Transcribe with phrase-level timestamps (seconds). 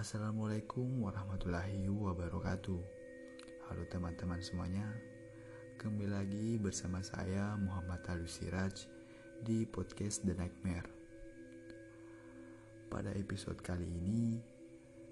[0.00, 2.80] Assalamualaikum warahmatullahi wabarakatuh.
[3.68, 4.88] Halo teman-teman semuanya.
[5.76, 8.88] Kembali lagi bersama saya Muhammad Alu Siraj
[9.44, 10.88] di podcast The Nightmare.
[12.88, 14.40] Pada episode kali ini,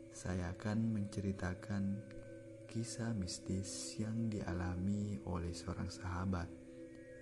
[0.08, 2.00] saya akan menceritakan
[2.64, 6.48] kisah mistis yang dialami oleh seorang sahabat.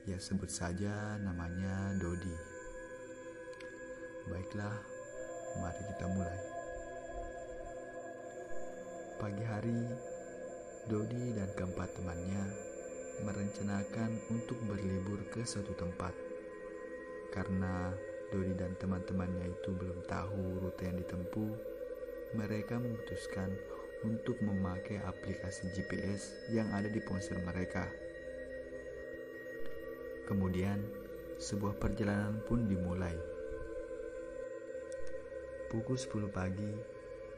[0.07, 2.37] Ya sebut saja namanya Dodi.
[4.31, 4.79] Baiklah,
[5.59, 6.56] mari kita mulai.
[9.17, 9.81] Pagi hari,
[10.93, 12.53] Dodi dan keempat temannya
[13.25, 16.13] merencanakan untuk berlibur ke suatu tempat.
[17.33, 17.97] Karena
[18.29, 21.49] Dodi dan teman-temannya itu belum tahu rute yang ditempuh,
[22.37, 23.57] mereka memutuskan
[24.05, 27.89] untuk memakai aplikasi GPS yang ada di ponsel mereka.
[30.29, 30.85] Kemudian,
[31.41, 33.17] sebuah perjalanan pun dimulai.
[35.73, 36.96] Pukul 10 pagi,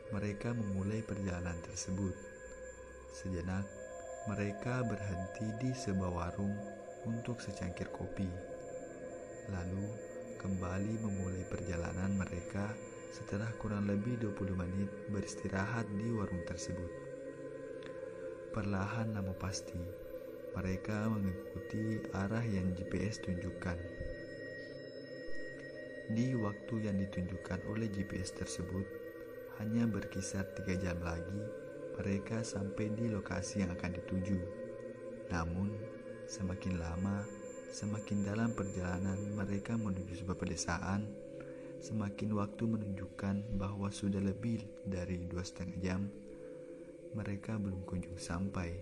[0.08, 2.16] mereka memulai perjalanan tersebut.
[3.12, 3.68] Sejenak,
[4.24, 6.56] mereka berhenti di sebuah warung
[7.04, 8.28] untuk secangkir kopi.
[9.52, 9.84] Lalu,
[10.40, 12.72] kembali memulai perjalanan mereka
[13.12, 16.92] setelah kurang lebih 20 menit beristirahat di warung tersebut.
[18.52, 19.80] Perlahan namun pasti,
[20.56, 23.76] mereka mengikuti arah yang GPS tunjukkan.
[26.08, 29.07] Di waktu yang ditunjukkan oleh GPS tersebut,
[29.58, 31.42] hanya berkisar tiga jam lagi,
[31.98, 34.38] mereka sampai di lokasi yang akan dituju.
[35.34, 35.74] Namun,
[36.30, 37.26] semakin lama,
[37.74, 41.10] semakin dalam perjalanan mereka menuju sebuah pedesaan,
[41.82, 46.06] semakin waktu menunjukkan bahwa sudah lebih dari dua setengah jam,
[47.18, 48.78] mereka belum kunjung sampai.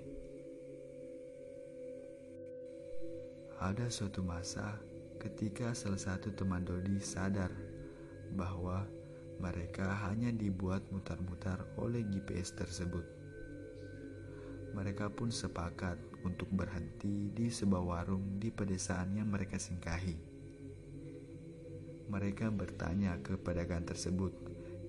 [3.56, 4.76] Ada suatu masa
[5.16, 7.48] ketika salah satu teman Dodi sadar
[8.36, 8.84] bahwa
[9.36, 13.04] mereka hanya dibuat mutar-mutar oleh GPS tersebut.
[14.72, 20.16] Mereka pun sepakat untuk berhenti di sebuah warung di pedesaan yang mereka singgahi.
[22.06, 24.32] Mereka bertanya ke pedagang tersebut.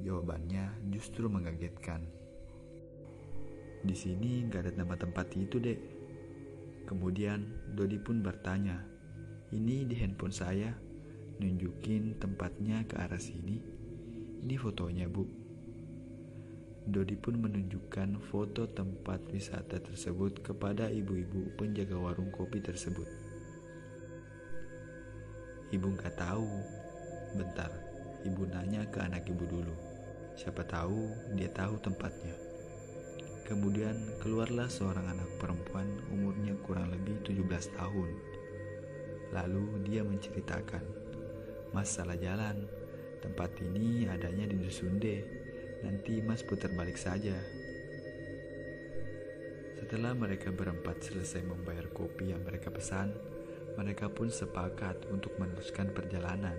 [0.04, 2.04] Jawabannya justru mengagetkan.
[3.82, 5.80] Di sini nggak ada nama tempat itu, dek.
[6.88, 7.44] Kemudian
[7.76, 8.80] Dodi pun bertanya,
[9.56, 10.72] ini di handphone saya,
[11.40, 13.77] nunjukin tempatnya ke arah sini.
[14.46, 15.26] Ini fotonya, Bu.
[16.88, 23.08] Dodi pun menunjukkan foto tempat wisata tersebut kepada ibu-ibu penjaga warung kopi tersebut.
[25.68, 26.48] Ibu nggak tahu.
[27.36, 27.68] Bentar,
[28.24, 29.76] ibu nanya ke anak ibu dulu.
[30.40, 32.32] Siapa tahu dia tahu tempatnya.
[33.44, 38.10] Kemudian keluarlah seorang anak perempuan umurnya kurang lebih 17 tahun.
[39.36, 40.84] Lalu dia menceritakan
[41.76, 42.64] masalah jalan
[43.18, 45.06] Tempat ini adanya di Dusun D.
[45.82, 47.34] Nanti Mas putar balik saja.
[49.78, 53.14] Setelah mereka berempat selesai membayar kopi yang mereka pesan,
[53.78, 56.54] mereka pun sepakat untuk meneruskan perjalanan.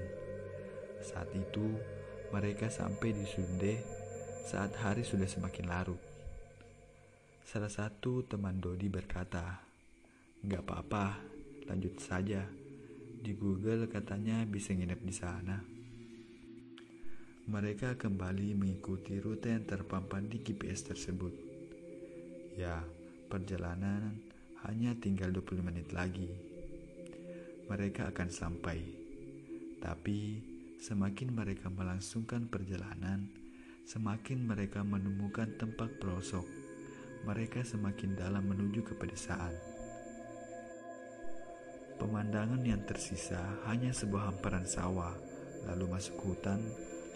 [1.03, 1.79] Saat itu,
[2.35, 3.75] mereka sampai di Sunde
[4.47, 6.01] saat hari sudah semakin larut.
[7.47, 9.63] Salah satu teman Dodi berkata,
[10.43, 11.23] Gak apa-apa,
[11.71, 12.47] lanjut saja.
[13.19, 15.78] Di Google katanya bisa nginep di sana
[17.49, 21.33] mereka kembali mengikuti rute yang terpampang di GPS tersebut.
[22.61, 22.85] Ya,
[23.33, 24.21] perjalanan
[24.69, 26.29] hanya tinggal 20 menit lagi.
[27.73, 28.85] Mereka akan sampai.
[29.81, 30.45] Tapi,
[30.77, 33.33] semakin mereka melangsungkan perjalanan,
[33.89, 36.45] semakin mereka menemukan tempat pelosok.
[37.25, 39.57] Mereka semakin dalam menuju ke pedesaan.
[41.97, 45.17] Pemandangan yang tersisa hanya sebuah hamparan sawah,
[45.65, 46.61] lalu masuk hutan,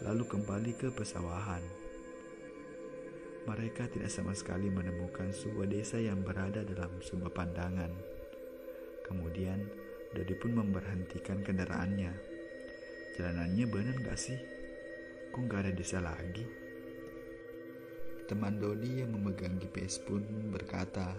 [0.03, 1.63] lalu kembali ke pesawahan.
[3.47, 7.91] Mereka tidak sama sekali menemukan sebuah desa yang berada dalam sebuah pandangan.
[9.07, 9.63] Kemudian,
[10.15, 12.13] Dodi pun memberhentikan kendaraannya.
[13.19, 14.39] Jalanannya benar gak sih?
[15.31, 16.47] Kok gak ada desa lagi?
[18.27, 21.15] Teman Dodi yang memegang GPS pun berkata,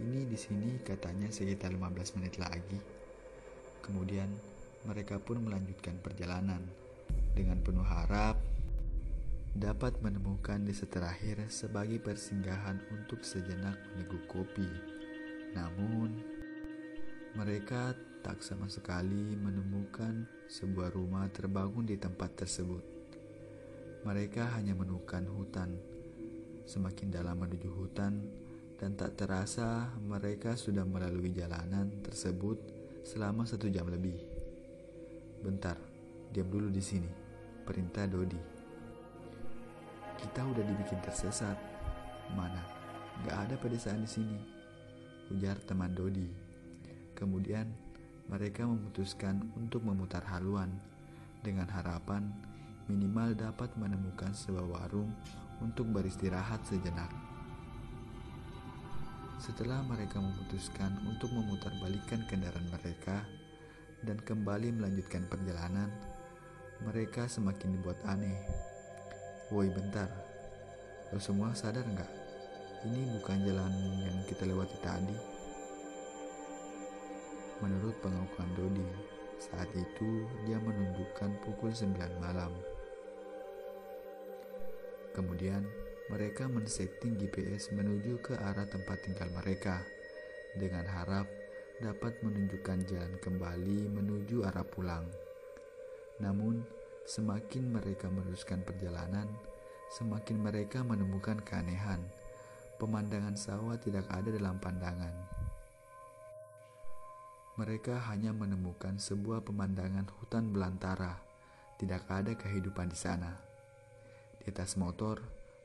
[0.00, 2.78] ini di sini katanya sekitar 15 menit lagi.
[3.80, 4.28] Kemudian
[4.84, 6.62] mereka pun melanjutkan perjalanan
[7.34, 8.40] dengan penuh harap
[9.52, 14.64] dapat menemukan desa terakhir sebagai persinggahan untuk sejenak meneguk kopi.
[15.52, 16.16] Namun,
[17.36, 17.92] mereka
[18.24, 22.80] tak sama sekali menemukan sebuah rumah terbangun di tempat tersebut.
[24.00, 25.76] Mereka hanya menemukan hutan.
[26.64, 28.24] Semakin dalam menuju hutan,
[28.80, 32.56] dan tak terasa mereka sudah melalui jalanan tersebut
[33.04, 34.16] selama satu jam lebih.
[35.44, 35.76] Bentar,
[36.32, 37.27] diam dulu di sini
[37.68, 38.40] perintah Dodi.
[40.16, 41.60] Kita udah dibikin tersesat.
[42.32, 42.64] Mana?
[43.28, 44.40] Gak ada pedesaan di sini.
[45.28, 46.32] Ujar teman Dodi.
[47.12, 47.68] Kemudian
[48.32, 50.72] mereka memutuskan untuk memutar haluan
[51.44, 52.32] dengan harapan
[52.88, 55.12] minimal dapat menemukan sebuah warung
[55.60, 57.12] untuk beristirahat sejenak.
[59.36, 63.28] Setelah mereka memutuskan untuk memutarbalikkan kendaraan mereka
[64.02, 65.92] dan kembali melanjutkan perjalanan,
[66.82, 68.38] mereka semakin dibuat aneh.
[69.50, 70.06] Woi bentar,
[71.10, 72.12] lo semua sadar nggak?
[72.86, 73.74] Ini bukan jalan
[74.06, 75.18] yang kita lewati tadi.
[77.58, 78.86] Menurut pengakuan Dodi,
[79.42, 82.54] saat itu dia menunjukkan pukul 9 malam.
[85.10, 85.66] Kemudian
[86.06, 89.82] mereka men-setting GPS menuju ke arah tempat tinggal mereka
[90.54, 91.26] dengan harap
[91.82, 95.27] dapat menunjukkan jalan kembali menuju arah pulang.
[96.18, 96.62] Namun,
[97.06, 99.26] semakin mereka meneruskan perjalanan,
[99.94, 102.02] semakin mereka menemukan keanehan.
[102.78, 105.14] Pemandangan sawah tidak ada dalam pandangan.
[107.58, 111.18] Mereka hanya menemukan sebuah pemandangan hutan belantara.
[111.78, 113.34] Tidak ada kehidupan di sana.
[114.38, 115.18] Di atas motor,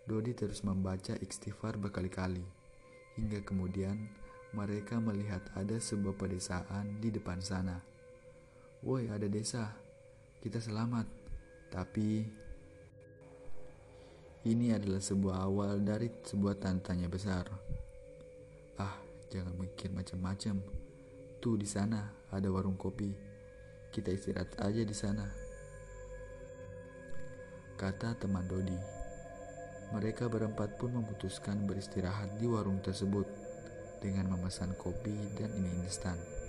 [0.03, 2.43] Dodi terus membaca istighfar berkali-kali,
[3.15, 4.09] hingga kemudian
[4.51, 7.79] mereka melihat ada sebuah pedesaan di depan sana.
[8.83, 9.82] Woi, ada desa.
[10.43, 11.07] Kita selamat.
[11.71, 12.19] Tapi
[14.43, 17.47] ini adalah sebuah awal dari sebuah tantanya besar.
[18.75, 18.99] Ah,
[19.31, 20.59] jangan mikir macam-macam.
[21.39, 23.15] Tuh di sana ada warung kopi.
[23.87, 25.23] Kita istirahat aja di sana.
[27.79, 28.75] Kata teman Dodi.
[29.95, 33.31] Mereka berempat pun memutuskan beristirahat di warung tersebut
[34.03, 36.42] dengan memesan kopi dan mie instan.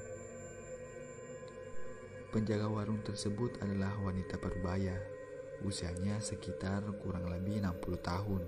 [2.35, 4.99] Penjaga warung tersebut adalah wanita berbaya,
[5.63, 8.43] usianya sekitar kurang lebih 60 tahun.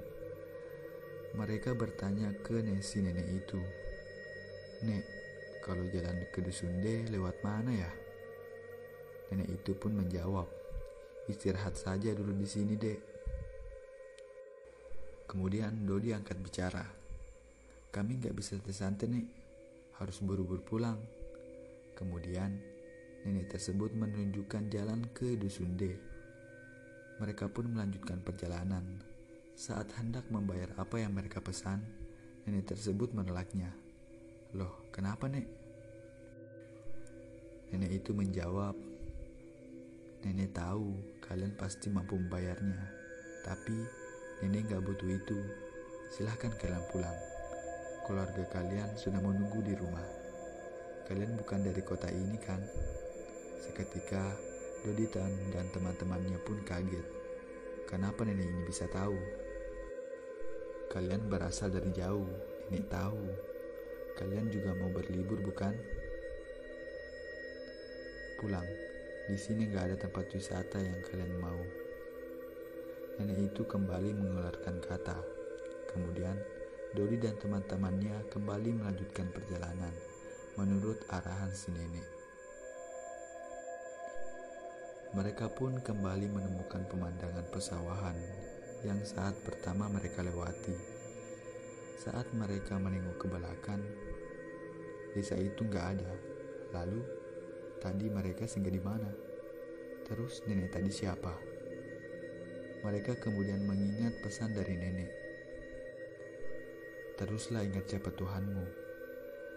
[1.39, 3.63] Mereka bertanya ke Nesi nenek itu,
[4.83, 5.07] Nek,
[5.63, 7.93] kalau jalan ke Dusun D lewat mana ya?
[9.31, 10.51] Nenek itu pun menjawab,
[11.31, 13.01] istirahat saja dulu di sini, Dek.
[15.31, 16.83] Kemudian Dodi angkat bicara.
[17.95, 19.27] Kami nggak bisa tersantai nih,
[20.03, 20.99] harus buru-buru pulang.
[21.95, 22.76] Kemudian
[23.27, 25.99] nenek tersebut menunjukkan jalan ke Dusun D.
[27.19, 29.03] Mereka pun melanjutkan perjalanan.
[29.59, 31.83] Saat hendak membayar apa yang mereka pesan,
[32.47, 33.75] nenek tersebut menolaknya.
[34.55, 35.51] Loh, kenapa nek?
[37.75, 38.79] Nenek itu menjawab,
[40.23, 42.79] Nenek tahu kalian pasti mampu membayarnya,
[43.43, 43.75] tapi
[44.43, 45.39] Nenek gak butuh itu.
[46.15, 47.19] Silahkan kalian pulang.
[48.05, 50.05] Keluarga kalian sudah menunggu di rumah.
[51.09, 52.61] Kalian bukan dari kota ini kan?
[53.67, 54.31] Seketika,
[54.87, 57.03] Doditan dan teman-temannya pun kaget.
[57.91, 59.19] Kenapa nenek ini bisa tahu?
[60.87, 62.31] Kalian berasal dari jauh,
[62.71, 63.27] nenek tahu.
[64.15, 65.75] Kalian juga mau berlibur bukan?
[68.39, 68.67] Pulang.
[69.27, 71.61] Di sini gak ada tempat wisata yang kalian mau.
[73.19, 75.19] Nenek itu kembali mengeluarkan kata.
[75.91, 76.39] Kemudian,
[76.95, 79.93] Dodi dan teman-temannya kembali melanjutkan perjalanan
[80.57, 82.16] menurut arahan si nenek.
[85.17, 88.21] Mereka pun kembali menemukan pemandangan pesawahan
[88.85, 90.77] yang saat pertama mereka lewati.
[91.97, 93.81] Saat mereka menengok ke belakang,
[95.17, 96.13] desa itu nggak ada.
[96.77, 97.01] Lalu,
[97.81, 99.09] tadi mereka singgah di mana?
[100.05, 101.33] Terus nenek tadi siapa?
[102.85, 105.09] Mereka kemudian mengingat pesan dari nenek.
[107.17, 108.65] Teruslah ingat siapa Tuhanmu.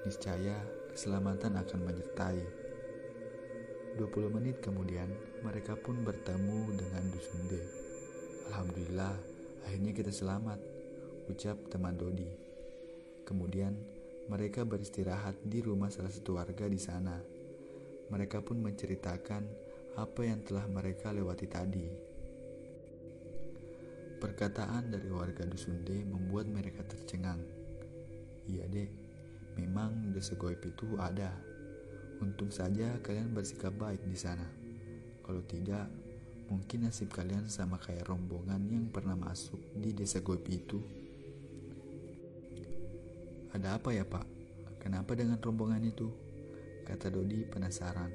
[0.07, 0.55] Niscaya
[0.95, 2.39] keselamatan akan menyertai.
[3.99, 7.53] 20 menit kemudian, mereka pun bertemu dengan Dusun D.
[8.51, 9.15] Alhamdulillah,
[9.63, 10.59] akhirnya kita selamat,
[11.31, 12.27] ucap teman Dodi.
[13.23, 13.77] Kemudian,
[14.27, 17.17] mereka beristirahat di rumah salah satu warga di sana.
[18.09, 19.43] Mereka pun menceritakan
[19.95, 21.87] apa yang telah mereka lewati tadi.
[24.19, 27.39] Perkataan dari warga dusun D membuat mereka tercengang.
[28.43, 28.91] Iya dek,
[29.55, 31.31] memang desa goib itu ada.
[32.19, 34.58] Untung saja kalian bersikap baik di sana.
[35.29, 35.85] Kalau tidak,
[36.49, 40.81] mungkin nasib kalian sama kayak rombongan yang pernah masuk di desa goib itu.
[43.53, 44.25] Ada apa ya pak?
[44.81, 46.09] Kenapa dengan rombongan itu?
[46.81, 48.09] Kata Dodi penasaran.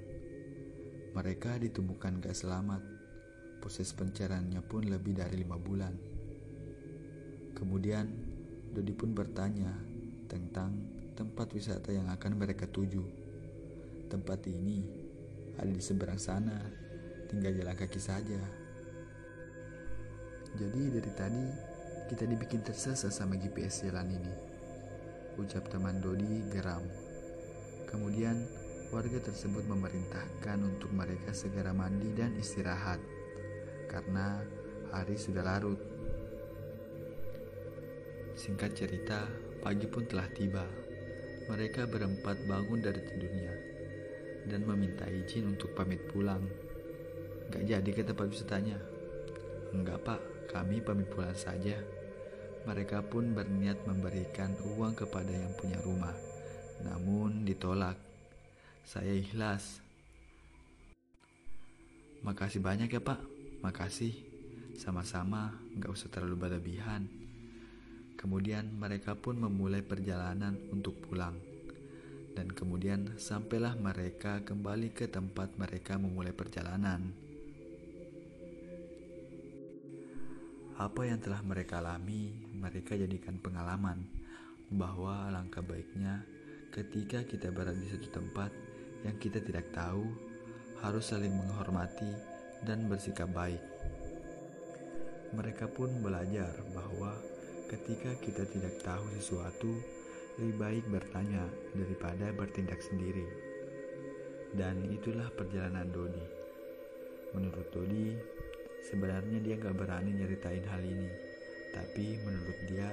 [1.14, 2.83] Mereka ditemukan gak selamat
[3.62, 5.94] proses pencariannya pun lebih dari lima bulan.
[7.54, 8.11] Kemudian,
[8.75, 9.71] Dodi pun bertanya
[10.26, 10.75] tentang
[11.14, 13.06] tempat wisata yang akan mereka tuju.
[14.11, 14.83] Tempat ini
[15.54, 16.83] ada di seberang sana,
[17.35, 18.38] tinggal jalan kaki saja.
[20.55, 21.45] Jadi dari tadi
[22.05, 24.35] Kita dibikin tersesat sama GPS jalan ini.
[25.41, 26.85] Ucap teman Dodi geram.
[27.88, 28.45] Kemudian
[28.93, 33.00] warga tersebut memerintahkan untuk mereka segera mandi dan istirahat
[33.88, 34.45] karena
[34.93, 35.81] hari sudah larut.
[38.37, 39.25] Singkat cerita,
[39.64, 40.69] pagi pun telah tiba.
[41.49, 43.55] Mereka berempat bangun dari tidurnya
[44.45, 46.63] dan meminta izin untuk pamit pulang.
[47.52, 48.94] Gak jadi kata Pak wisatanya.
[49.74, 50.20] Enggak pak,
[50.54, 51.74] kami pamit pulang saja.
[52.62, 56.14] Mereka pun berniat memberikan uang kepada yang punya rumah,
[56.86, 57.98] namun ditolak.
[58.86, 59.82] Saya ikhlas.
[62.22, 63.18] Makasih banyak ya pak,
[63.66, 64.14] makasih.
[64.78, 67.10] Sama-sama, gak usah terlalu berlebihan.
[68.14, 71.34] Kemudian mereka pun memulai perjalanan untuk pulang.
[72.34, 77.24] Dan kemudian sampailah mereka kembali ke tempat mereka memulai perjalanan.
[80.75, 84.07] Apa yang telah mereka alami, mereka jadikan pengalaman
[84.75, 86.26] bahwa alangkah baiknya
[86.75, 88.50] ketika kita berada di satu tempat
[89.07, 90.02] yang kita tidak tahu,
[90.83, 92.11] harus saling menghormati
[92.66, 93.62] dan bersikap baik.
[95.35, 97.14] Mereka pun belajar bahwa
[97.64, 99.73] Ketika kita tidak tahu sesuatu,
[100.37, 103.25] lebih baik bertanya daripada bertindak sendiri.
[104.52, 106.26] Dan itulah perjalanan Dodi.
[107.33, 108.14] Menurut Dodi,
[108.85, 111.09] sebenarnya dia gak berani nyeritain hal ini.
[111.73, 112.88] Tapi menurut dia,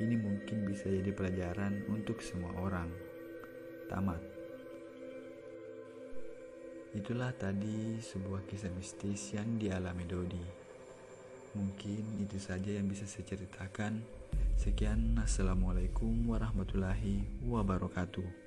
[0.00, 2.88] ini mungkin bisa jadi pelajaran untuk semua orang.
[3.90, 4.22] Tamat.
[6.94, 10.44] Itulah tadi sebuah kisah mistis yang dialami Dodi.
[11.58, 14.02] Mungkin itu saja yang bisa saya ceritakan.
[14.54, 18.43] Sekian, Assalamualaikum warahmatullahi wabarakatuh.